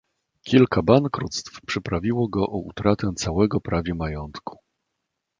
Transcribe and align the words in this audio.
"Kilka 0.45 0.81
bankructw 0.81 1.61
przyprawiło 1.67 2.27
go 2.27 2.43
o 2.43 2.57
utratę 2.57 3.13
całego 3.17 3.61
prawie 3.61 3.93
majątku." 3.95 4.57